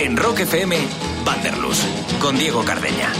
[0.00, 0.78] En Rock FM,
[1.26, 1.78] Vanderlus,
[2.22, 3.12] con Diego Cardeña.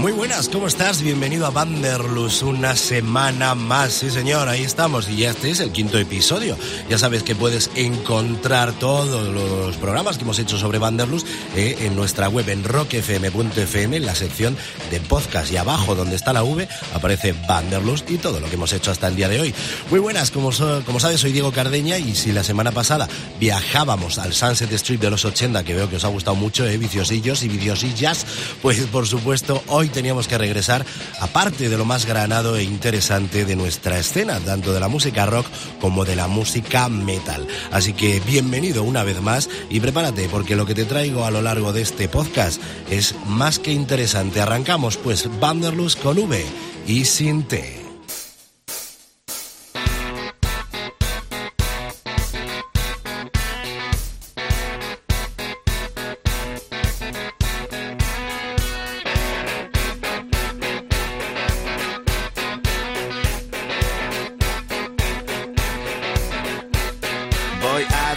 [0.00, 1.02] Muy buenas, ¿cómo estás?
[1.02, 3.92] Bienvenido a Vanderlus, una semana más.
[3.92, 6.56] Sí, señor, ahí estamos y ya este es el quinto episodio.
[6.88, 11.96] Ya sabes que puedes encontrar todos los programas que hemos hecho sobre Vanderlus eh, en
[11.96, 14.56] nuestra web en rockfm.fm, en la sección
[14.90, 15.52] de podcast.
[15.52, 19.06] Y abajo, donde está la V, aparece Vanderlus y todo lo que hemos hecho hasta
[19.06, 19.54] el día de hoy.
[19.90, 20.50] Muy buenas, como,
[20.86, 23.06] como sabes, soy Diego Cardeña y si la semana pasada
[23.38, 26.78] viajábamos al Sunset Street de los 80, que veo que os ha gustado mucho, eh,
[26.78, 28.24] viciosillos y viciosillas,
[28.62, 30.84] pues por supuesto, hoy teníamos que regresar,
[31.20, 35.46] aparte de lo más granado e interesante de nuestra escena, tanto de la música rock
[35.80, 37.46] como de la música metal.
[37.70, 41.42] Así que bienvenido una vez más y prepárate porque lo que te traigo a lo
[41.42, 44.40] largo de este podcast es más que interesante.
[44.40, 46.44] Arrancamos pues Vanderlus con V
[46.86, 47.79] y sin T.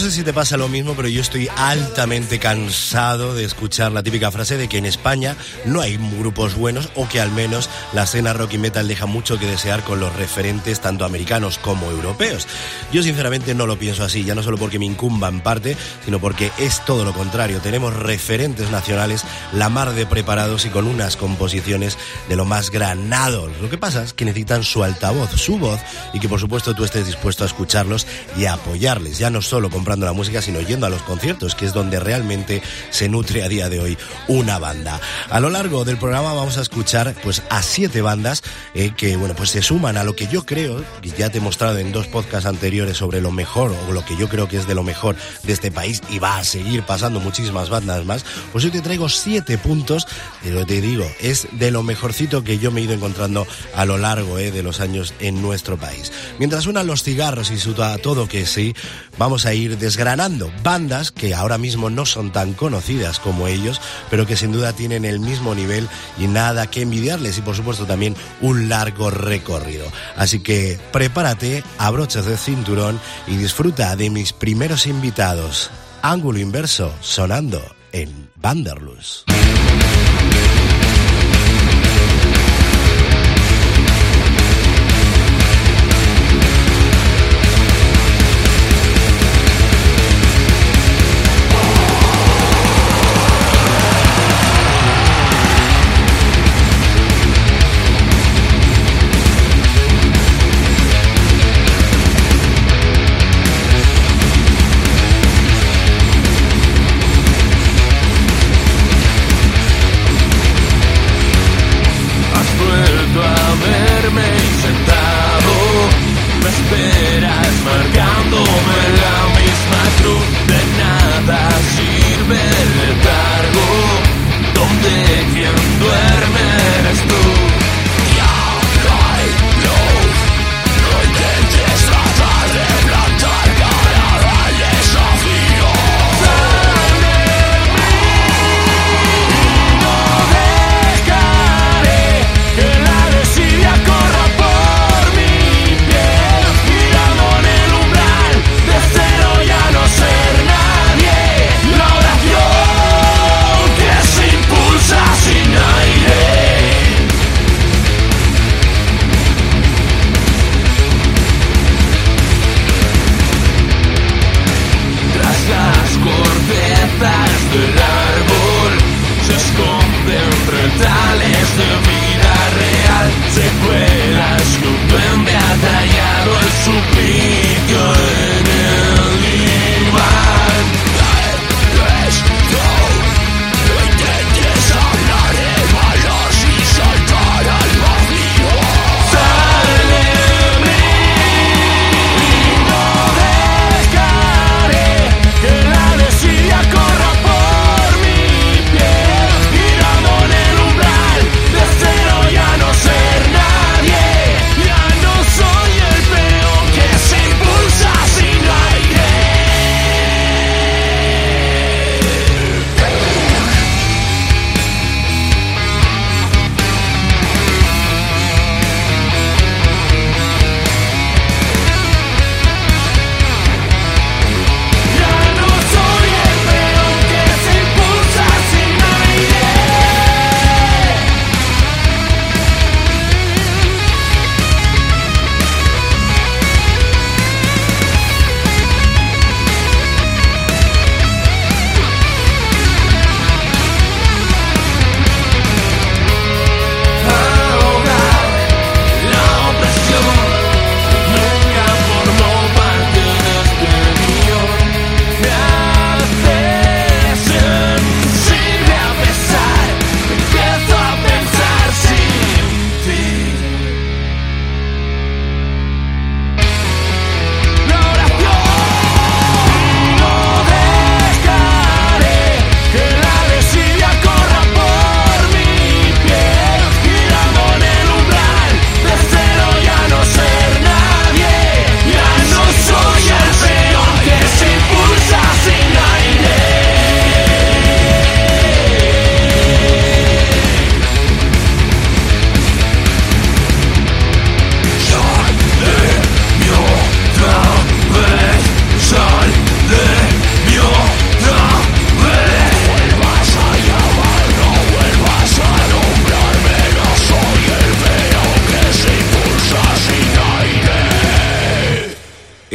[0.00, 4.32] sé si te pasa lo mismo, pero yo estoy altamente cansado de escuchar la típica
[4.32, 8.32] frase de que en España no hay grupos buenos o que al menos la escena
[8.32, 12.48] rock y metal deja mucho que desear con los referentes tanto americanos como europeos.
[12.92, 16.18] Yo sinceramente no lo pienso así, ya no solo porque me incumba en parte, sino
[16.18, 17.60] porque es todo lo contrario.
[17.60, 21.96] Tenemos referentes nacionales la mar de preparados y con unas composiciones
[22.28, 23.52] de lo más granados.
[23.62, 25.78] Lo que pasa es que necesitan su altavoz, su voz
[26.12, 28.04] y que por supuesto tú estés dispuesto a escucharlos
[28.36, 31.66] y a apoyarles, ya no solo comprando la música, sino yendo a los conciertos, que
[31.66, 34.98] es donde realmente se nutre a día de hoy una banda.
[35.28, 38.42] A lo largo del programa vamos a escuchar pues a siete bandas
[38.74, 41.40] eh, que bueno pues se suman a lo que yo creo, que ya te he
[41.42, 44.66] mostrado en dos podcasts anteriores sobre lo mejor o lo que yo creo que es
[44.66, 48.64] de lo mejor de este país y va a seguir pasando muchísimas bandas más, pues
[48.64, 50.08] hoy te traigo siete puntos,
[50.42, 53.98] pero te digo, es de lo mejorcito que yo me he ido encontrando a lo
[53.98, 56.12] largo eh, de los años en nuestro país.
[56.38, 58.74] Mientras suenan los cigarros y su todo que sí,
[59.18, 64.26] vamos a ir desgranando bandas que ahora mismo no son tan conocidas como ellos, pero
[64.26, 65.88] que sin duda tienen el mismo nivel
[66.18, 69.86] y nada que envidiarles y por supuesto también un largo recorrido.
[70.16, 75.70] Así que prepárate, abrochas de cinturón y disfruta de mis primeros invitados.
[76.02, 77.60] Ángulo inverso sonando
[77.92, 79.35] en Vanderlust.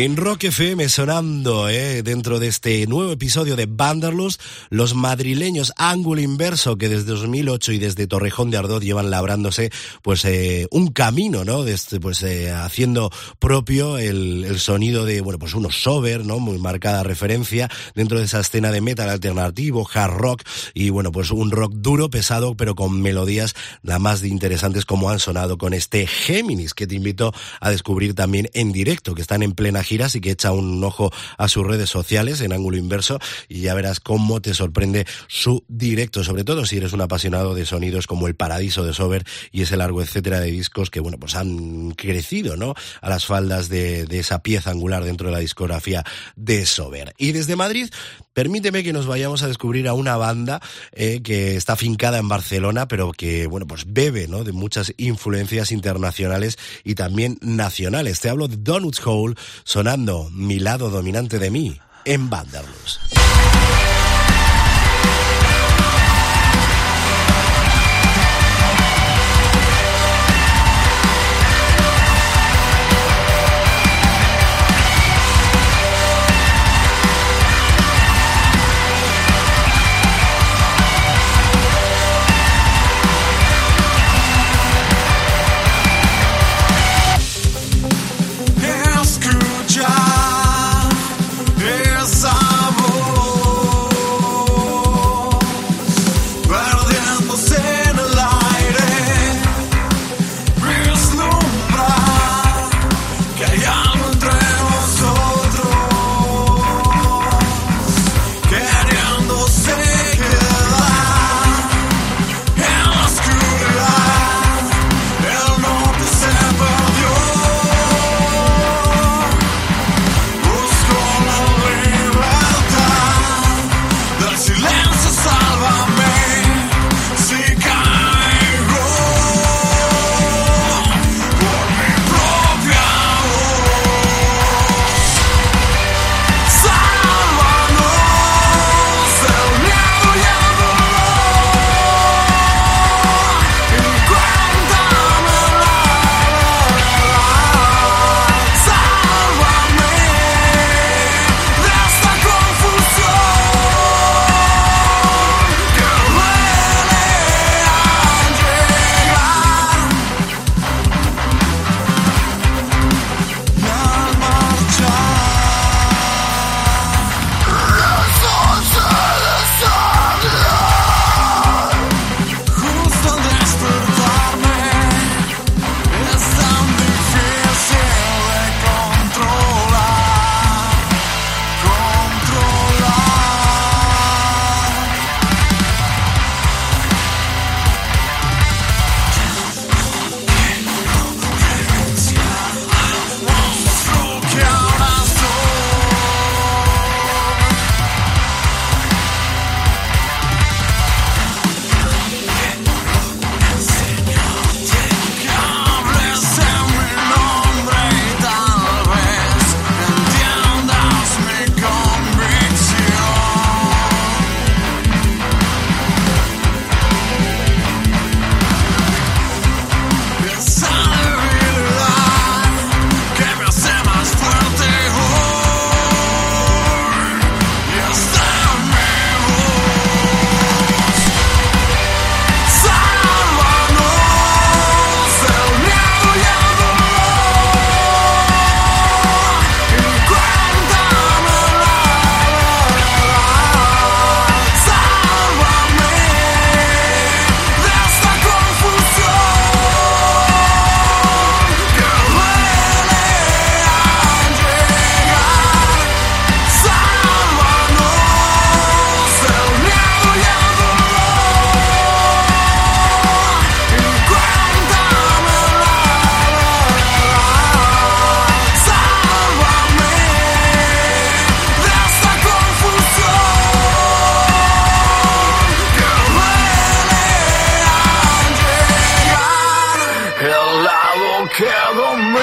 [0.09, 6.75] Rock FM sonando eh, dentro de este nuevo episodio de Banderlust, los madrileños Ángulo Inverso
[6.75, 9.69] que desde 2008 y desde Torrejón de Ardós llevan labrándose
[10.01, 11.61] pues eh, un camino, ¿no?
[11.63, 16.39] Desde, pues eh, haciendo propio el, sonido de, bueno, pues unos sober, ¿no?
[16.39, 20.43] Muy marcada referencia dentro de esa escena de metal alternativo, hard rock
[20.73, 23.53] y bueno, pues un rock duro, pesado, pero con melodías
[23.83, 28.49] la más interesantes como han sonado con este Géminis que te invito a descubrir también
[28.53, 31.89] en directo, que están en plena gira, así que echa un ojo a sus redes
[31.89, 36.77] sociales en ángulo inverso y ya verás cómo te sorprende su directo, sobre todo si
[36.77, 40.49] eres un apasionado de sonidos como El Paradiso de Sober y ese largo etcétera de
[40.49, 42.73] discos que, bueno, pues han crecido, ¿no?
[43.01, 46.05] A las faldas de, de esa pieza angular dentro de la discografía
[46.37, 47.13] de Sober.
[47.17, 47.89] Y desde Madrid,
[48.33, 50.61] permíteme que nos vayamos a descubrir a una banda
[50.91, 54.43] eh, que está fincada en Barcelona, pero que, bueno, pues bebe, ¿no?
[54.43, 58.19] De muchas influencias internacionales y también nacionales.
[58.19, 63.10] Te hablo de Donuts Hole sonando mi lado dominante de mí en Vanderlust.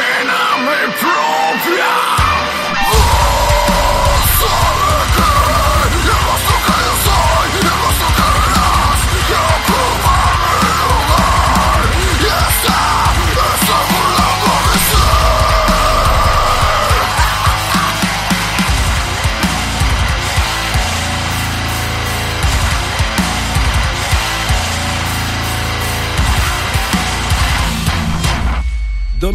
[0.09, 2.28] Domina mi propia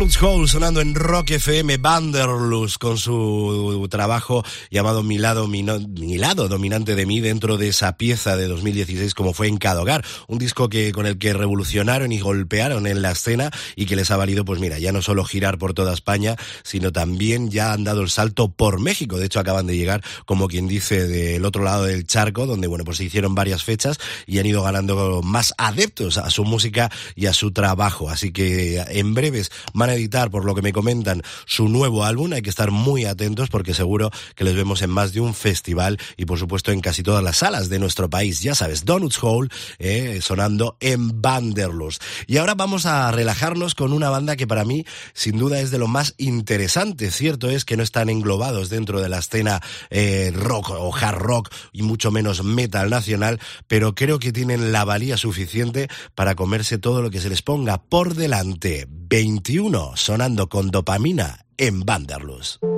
[0.04, 6.96] Hole sonando en Rock FM Vanderlust con su trabajo llamado Mi lado, mi, lado dominante
[6.96, 10.92] de mí dentro de esa pieza de 2016 como fue en Cadogar, un disco que
[10.92, 14.60] con el que revolucionaron y golpearon en la escena y que les ha valido pues
[14.60, 18.52] mira, ya no solo girar por toda España, sino también ya han dado el salto
[18.52, 22.46] por México, de hecho acaban de llegar como quien dice del otro lado del charco
[22.46, 26.44] donde bueno, pues se hicieron varias fechas y han ido ganando más adeptos a su
[26.44, 30.74] música y a su trabajo, así que en breves van editar, por lo que me
[30.74, 32.34] comentan, su nuevo álbum.
[32.34, 36.00] Hay que estar muy atentos porque seguro que les vemos en más de un festival
[36.18, 38.42] y por supuesto en casi todas las salas de nuestro país.
[38.42, 42.02] Ya sabes, Donuts Hall eh, sonando en Vanderlust.
[42.28, 45.78] Y ahora vamos a relajarnos con una banda que para mí sin duda es de
[45.78, 47.12] lo más interesante.
[47.12, 51.54] Cierto es que no están englobados dentro de la escena eh, rock o hard rock
[51.72, 57.02] y mucho menos metal nacional, pero creo que tienen la valía suficiente para comerse todo
[57.02, 58.88] lo que se les ponga por delante.
[58.90, 62.73] 21 sonando con dopamina en Vanderlust.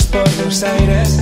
[0.00, 1.18] Por los aires.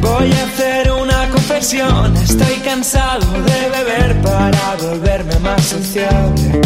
[0.00, 6.60] Voy a hacer una confesión, estoy cansado de beber para volverme más sociable.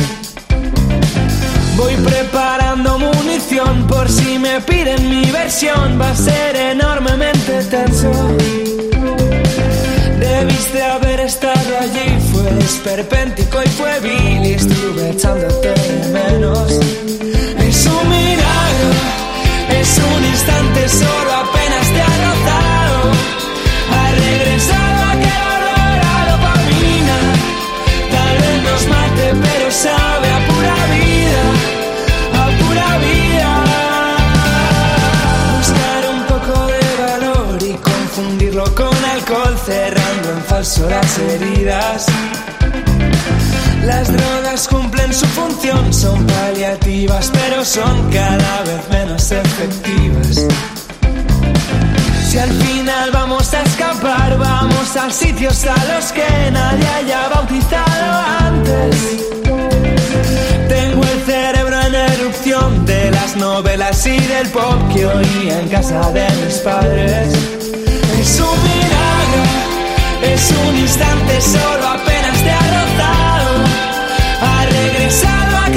[1.76, 8.10] Voy preparando munición por si me piden mi versión, va a ser enormemente tenso.
[10.18, 15.75] Debiste haber estado allí, fue esperpéntico y fue vil y estuve echándote
[41.16, 42.06] las heridas.
[43.84, 50.46] Las drogas cumplen su función, son paliativas, pero son cada vez menos efectivas.
[52.28, 58.22] Si al final vamos a escapar, vamos a sitios a los que nadie haya bautizado
[58.40, 58.96] antes.
[60.68, 66.10] Tengo el cerebro en erupción de las novelas y del pop que oí en casa
[66.10, 67.56] de mis padres.
[68.16, 68.85] Milagro,
[70.32, 73.64] es un instante solo apenas te ha rozado.
[74.40, 75.70] Ha regresado a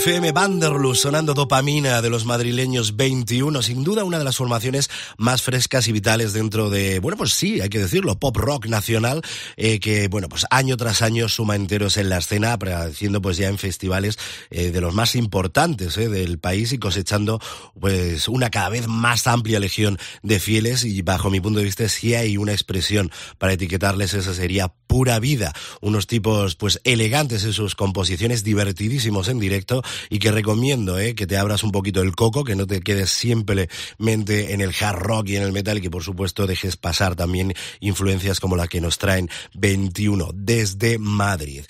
[0.00, 5.42] FM Vanderlust sonando dopamina de los madrileños 21, sin duda una de las formaciones más
[5.42, 9.20] frescas y vitales dentro de, bueno, pues sí, hay que decirlo, pop rock nacional,
[9.58, 13.50] eh, que, bueno, pues año tras año suma enteros en la escena, apareciendo pues ya
[13.50, 17.38] en festivales eh, de los más importantes eh, del país y cosechando
[17.78, 20.82] pues una cada vez más amplia legión de fieles.
[20.86, 25.20] Y bajo mi punto de vista si hay una expresión para etiquetarles esa sería pura
[25.20, 31.14] vida, unos tipos pues elegantes en sus composiciones, divertidísimos en directo y que recomiendo ¿eh?
[31.14, 34.98] que te abras un poquito el coco, que no te quedes simplemente en el hard
[34.98, 38.68] rock y en el metal y que por supuesto dejes pasar también influencias como la
[38.68, 41.64] que nos traen 21 desde Madrid.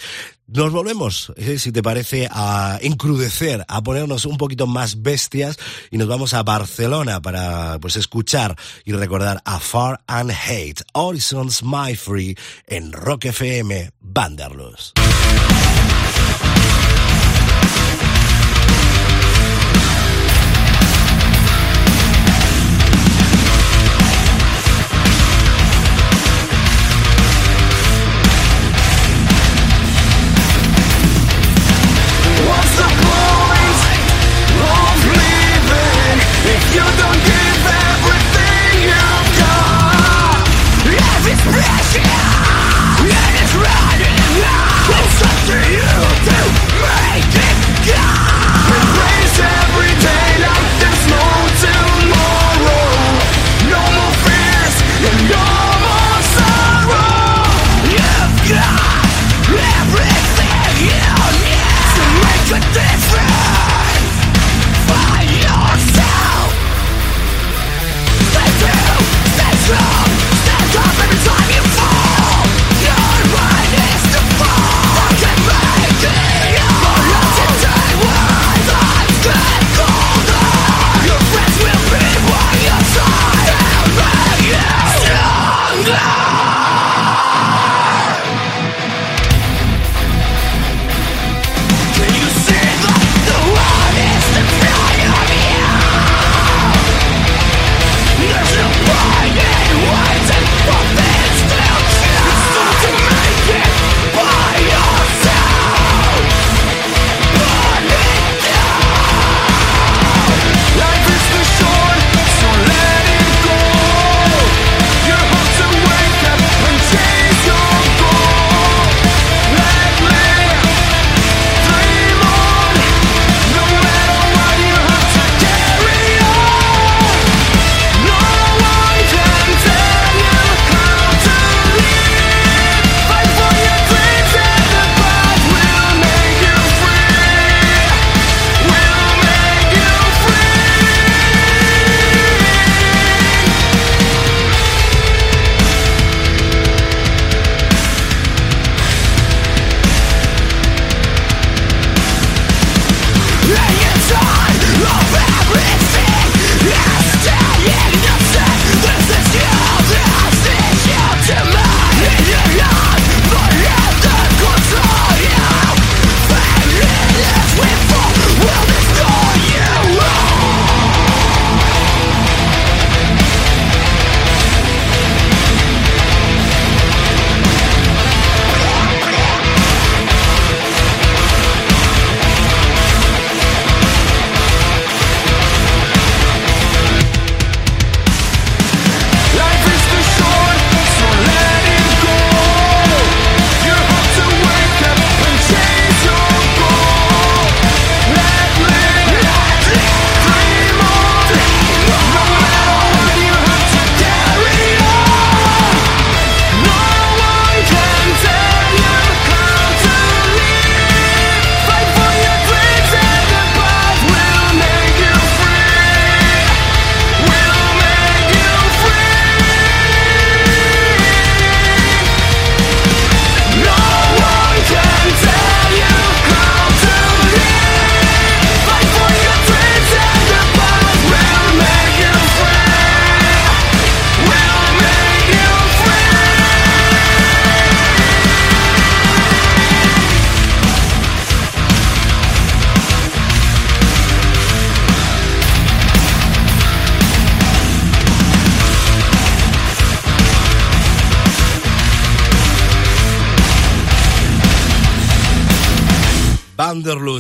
[0.53, 1.61] Nos volvemos, ¿eh?
[1.61, 5.57] si te parece, a encrudecer, a ponernos un poquito más bestias
[5.93, 11.63] y nos vamos a Barcelona para pues escuchar y recordar a Far and Hate, Horizons
[11.63, 14.99] My Free en Rock FM Vanderlust.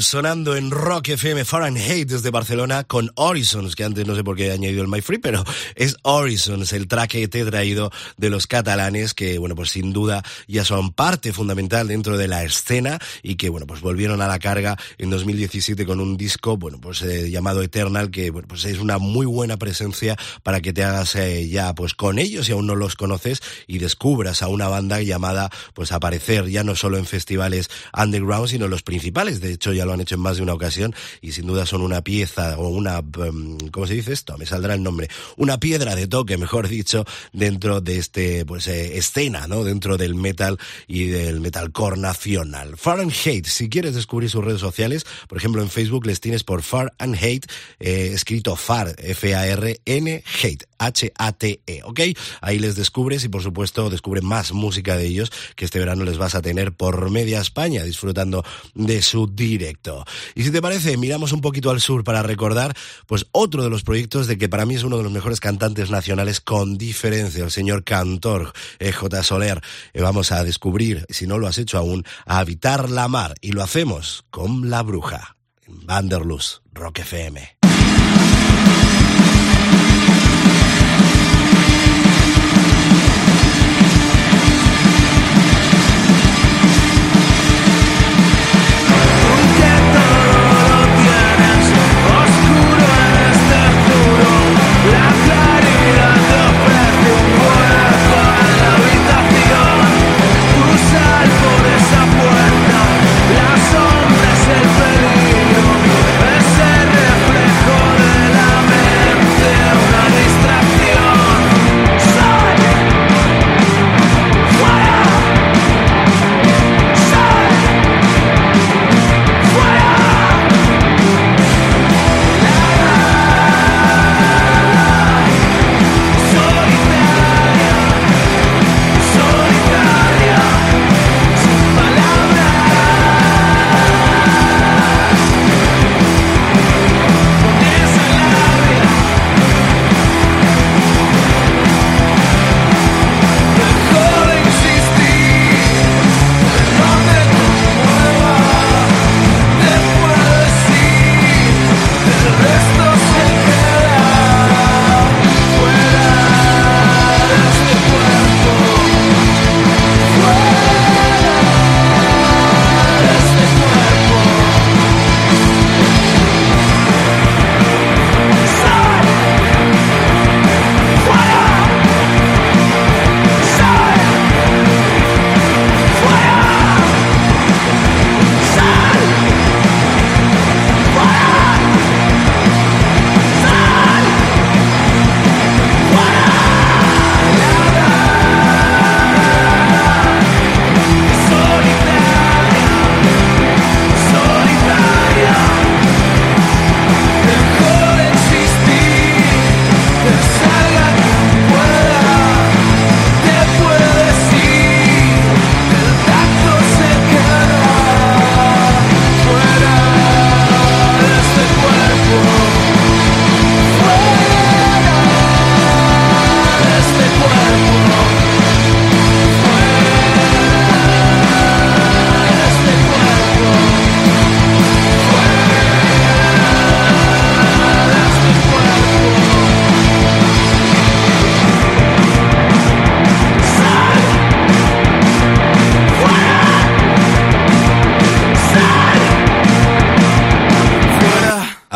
[0.01, 4.47] Sonando en Rock FM Fahrenheit desde Barcelona con Horizons, que antes no sé por qué
[4.47, 5.45] he añadido el My Free, pero
[5.75, 9.93] es Horizons, el track que te he traído de los catalanes, que bueno, pues sin
[9.93, 14.29] duda ya son parte fundamental dentro de la escena y que bueno, pues volvieron a
[14.29, 18.65] la carga en 2017 con un disco, bueno, pues eh, llamado Eternal, que bueno, pues
[18.65, 22.53] es una muy buena presencia para que te hagas eh, ya pues con ellos si
[22.53, 26.97] aún no los conoces y descubras a una banda llamada pues aparecer ya no solo
[26.97, 29.41] en festivales underground, sino los principales.
[29.41, 31.83] De hecho, ya lo han hecho en más de una ocasión y sin duda son
[31.83, 34.37] una pieza o una, em, ¿cómo se dice esto?
[34.39, 35.09] Me saldrá el nombre.
[35.37, 39.65] Una piedra de toque, mejor dicho, dentro de este, pues, eh, escena, ¿no?
[39.65, 42.77] Dentro del metal y del metalcore nacional.
[42.77, 46.93] Fahrenheit, si quieres descubrir sus redes sociales, por ejemplo, en Facebook les tienes por Far
[46.99, 47.47] and Hate,
[47.79, 52.01] escrito Far, F-A-R-N, Hate, H-A-T-E, ¿ok?
[52.41, 56.19] Ahí les descubres y por supuesto descubren más música de ellos que este verano les
[56.19, 60.05] vas a tener por media España disfrutando de su directo.
[60.35, 62.77] Y si te parece, miramos un poquito al sur para recordar
[63.07, 65.91] pues otro de los proyectos de que para mí es uno de los mejores cantantes
[65.91, 69.23] nacionales con diferencia, el señor cantor eh, J.
[69.23, 69.61] Soler.
[69.93, 73.53] Eh, vamos a descubrir, si no lo has hecho aún, a habitar la mar y
[73.53, 75.37] lo hacemos con La Bruja.
[75.67, 77.60] Vanderlust, Rock FM.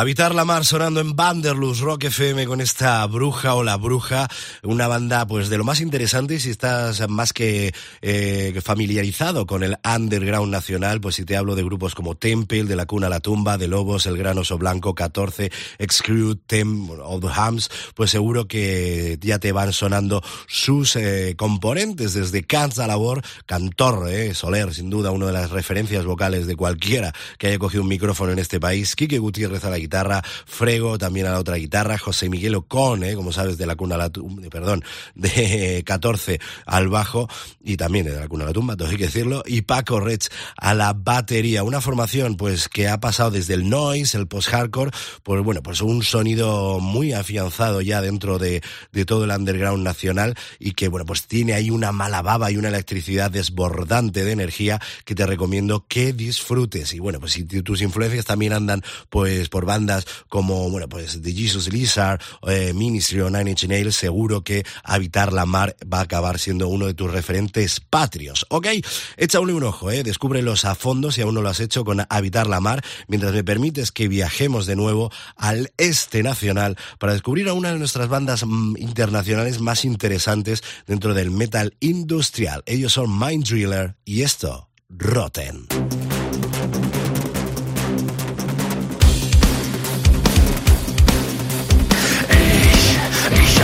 [0.05, 4.29] Habitar la mar sonando en Vanderlust Rock FM con esta bruja o la bruja,
[4.63, 9.63] una banda pues de lo más interesante y si estás más que eh, familiarizado con
[9.63, 13.11] el underground nacional, pues si te hablo de grupos como Temple, de la cuna a
[13.11, 18.47] la tumba, de Lobos, El Gran Oso Blanco, 14, Exclude, Tem, the Hams, pues seguro
[18.47, 24.75] que ya te van sonando sus eh, componentes desde Cans a Labor, Cantor, eh, Soler,
[24.75, 28.39] sin duda, una de las referencias vocales de cualquiera que haya cogido un micrófono en
[28.39, 32.29] este país, Kike Gutiérrez a la guitarra guitarra, Frego también a la otra guitarra, José
[32.29, 33.15] Miguel Ocon, ¿eh?
[33.15, 34.83] como sabes, de la cuna a la tumba, perdón,
[35.15, 37.29] de 14 al bajo
[37.63, 40.27] y también de la cuna a la tumba, tengo que decirlo, y Paco Rech
[40.57, 41.63] a la batería.
[41.63, 44.91] Una formación pues que ha pasado desde el noise, el post-hardcore,
[45.23, 50.35] pues bueno, pues un sonido muy afianzado ya dentro de, de todo el underground nacional
[50.59, 54.81] y que bueno, pues tiene ahí una mala baba y una electricidad desbordante de energía
[55.05, 56.95] que te recomiendo que disfrutes.
[56.95, 59.84] Y bueno, pues si tus influencias también andan pues por bandas
[60.29, 65.33] como, bueno, pues The Jesus Lizard, eh, Ministry o Nine Inch Nails, seguro que Habitar
[65.33, 68.69] la Mar va a acabar siendo uno de tus referentes patrios, ¿ok?
[69.17, 70.03] Échale un ojo, ¿eh?
[70.03, 73.45] Descúbrelos a fondo si aún no lo has hecho con Habitar la Mar, mientras me
[73.45, 78.45] permites que viajemos de nuevo al este nacional para descubrir a una de nuestras bandas
[78.47, 82.63] mm, internacionales más interesantes dentro del metal industrial.
[82.67, 85.67] Ellos son Mind Driller y esto, Rotten.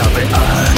[0.01, 0.70] Ciekawe, ale...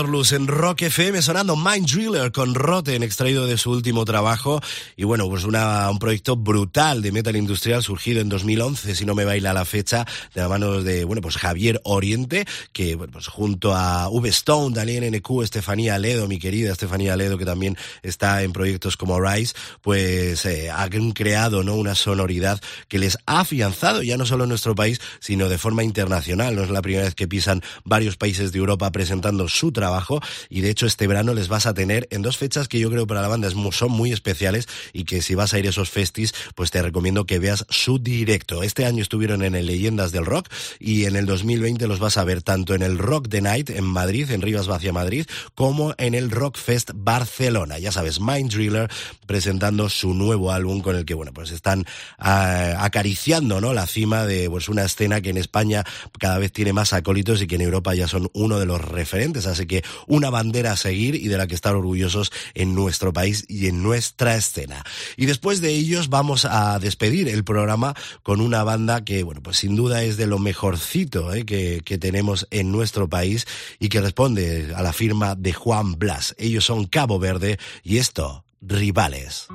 [0.00, 4.60] another En Rock FM sonando Mind Driller con Rotten extraído de su último trabajo.
[4.94, 9.24] Y bueno pues un proyecto brutal de metal industrial surgido en 2011 si no me
[9.24, 10.04] baila la fecha
[10.34, 15.10] de la mano de bueno pues Javier Oriente que pues junto a V Stone, Daniel
[15.10, 20.44] NQ, Estefanía Ledo, mi querida Estefanía Ledo que también está en proyectos como Rise pues
[20.44, 24.74] eh, han creado no una sonoridad que les ha afianzado ya no solo en nuestro
[24.74, 26.54] país sino de forma internacional.
[26.56, 30.09] No es la primera vez que pisan varios países de Europa presentando su trabajo
[30.48, 33.06] y de hecho este verano les vas a tener en dos fechas que yo creo
[33.06, 36.34] para la banda son muy especiales y que si vas a ir a esos festis
[36.54, 38.62] pues te recomiendo que veas su directo.
[38.62, 42.24] Este año estuvieron en el Leyendas del Rock y en el 2020 los vas a
[42.24, 46.14] ver tanto en el Rock the Night en Madrid, en Rivas Vacia Madrid, como en
[46.14, 47.78] el Rock Fest Barcelona.
[47.78, 48.90] Ya sabes, Mind Driller
[49.26, 51.86] presentando su nuevo álbum con el que bueno pues están
[52.18, 55.84] ah, acariciando no la cima de pues una escena que en España
[56.18, 59.46] cada vez tiene más acólitos y que en Europa ya son uno de los referentes
[59.46, 63.44] así que una bandera a seguir y de la que estar orgullosos en nuestro país
[63.48, 64.84] y en nuestra escena.
[65.16, 69.58] Y después de ellos vamos a despedir el programa con una banda que, bueno, pues
[69.58, 71.44] sin duda es de lo mejorcito ¿eh?
[71.44, 73.46] que, que tenemos en nuestro país
[73.78, 76.34] y que responde a la firma de Juan Blas.
[76.38, 79.48] Ellos son Cabo Verde y esto, Rivales.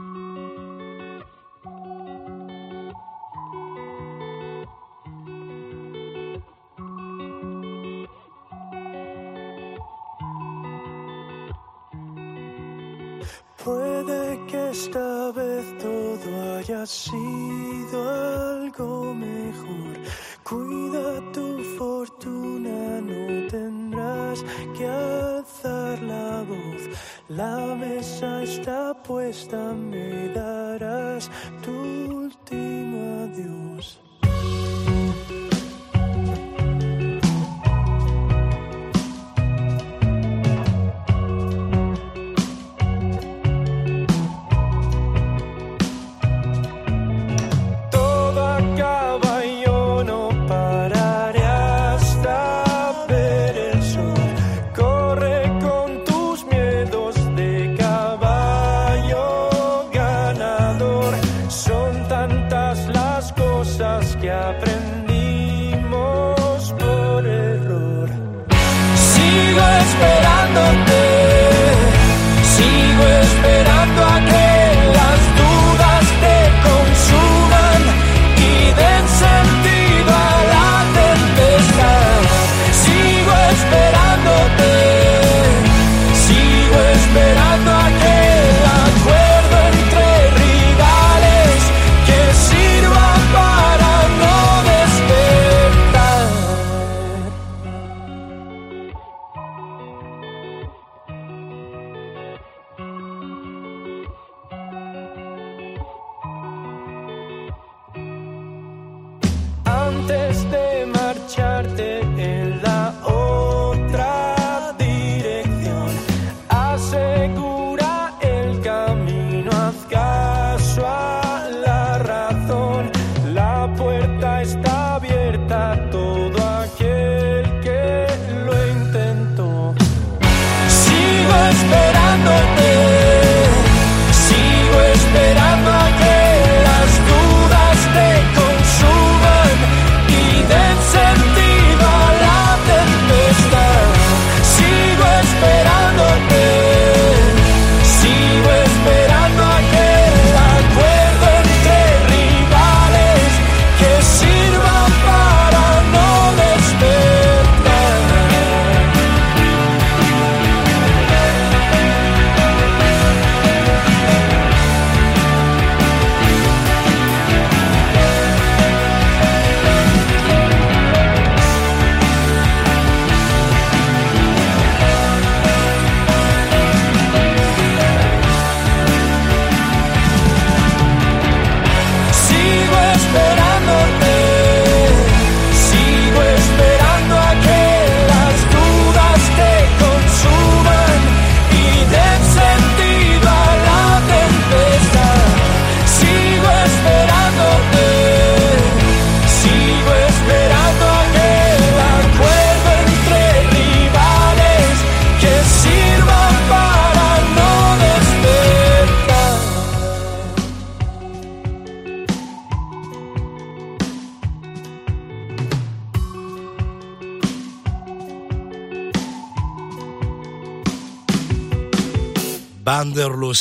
[14.95, 19.93] Esta vez todo haya sido algo mejor.
[20.41, 24.41] Cuida tu fortuna, no tendrás
[24.77, 26.81] que alzar la voz.
[27.27, 29.64] La mesa está puesta,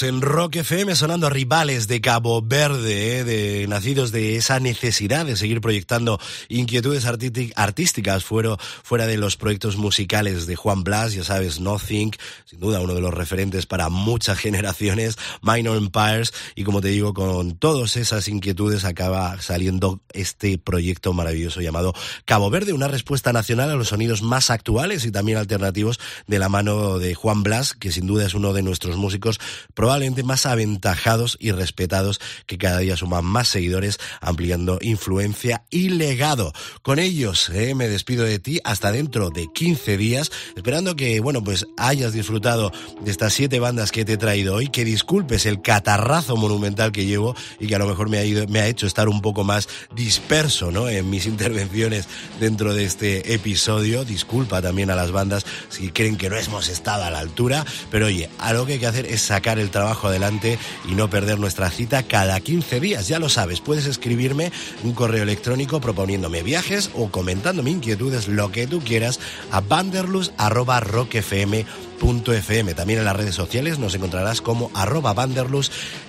[0.02, 5.36] En Rock FM sonando rivales de Cabo Verde, eh, de nacidos de esa necesidad de
[5.36, 6.18] seguir proyectando
[6.48, 12.10] inquietudes artísticas fuera, fuera de los proyectos musicales de Juan Blas, ya sabes, Nothing,
[12.44, 17.14] sin duda uno de los referentes para muchas generaciones, Minor Empires, y como te digo,
[17.14, 23.70] con todas esas inquietudes acaba saliendo este proyecto maravilloso llamado Cabo Verde, una respuesta nacional
[23.70, 27.92] a los sonidos más actuales y también alternativos de la mano de Juan Blas, que
[27.92, 29.38] sin duda es uno de nuestros músicos
[29.84, 36.54] probablemente más aventajados y respetados que cada día suman más seguidores, ampliando influencia y legado.
[36.80, 41.44] Con ellos eh, me despido de ti hasta dentro de 15 días, esperando que, bueno,
[41.44, 42.72] pues hayas disfrutado
[43.02, 47.04] de estas siete bandas que te he traído hoy, que disculpes el catarrazo monumental que
[47.04, 49.44] llevo y que a lo mejor me ha, ido, me ha hecho estar un poco
[49.44, 50.88] más disperso, ¿no?
[50.88, 52.08] En mis intervenciones
[52.40, 54.06] dentro de este episodio.
[54.06, 58.06] Disculpa también a las bandas si creen que no hemos estado a la altura, pero
[58.06, 60.58] oye, a lo que hay que hacer es sacar el trabajo adelante
[60.88, 63.08] y no perder nuestra cita cada 15 días.
[63.08, 64.52] Ya lo sabes, puedes escribirme
[64.84, 69.18] un correo electrónico proponiéndome viajes o comentándome inquietudes, lo que tú quieras,
[69.50, 72.74] a vanderlus.rockfm.com FM.
[72.74, 75.14] También en las redes sociales nos encontrarás como arroba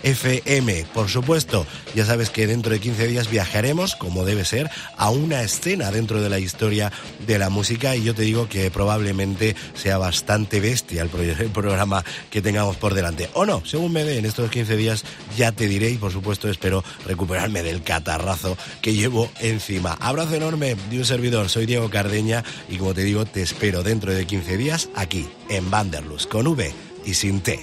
[0.04, 0.86] FM.
[0.94, 1.66] Por supuesto,
[1.96, 6.22] ya sabes que dentro de 15 días viajaremos, como debe ser, a una escena dentro
[6.22, 6.92] de la historia
[7.26, 12.04] de la música y yo te digo que probablemente sea bastante bestia el, el programa
[12.30, 13.30] que tengamos por delante.
[13.34, 15.06] O no, según me dé en estos 15 días
[15.38, 19.98] ya te diré y por supuesto espero recuperarme del catarrazo que llevo encima.
[20.00, 24.14] Abrazo enorme de un servidor, soy Diego Cardeña y como te digo te espero dentro
[24.14, 26.74] de 15 días aquí en Vanderlust con V
[27.06, 27.60] y sin T.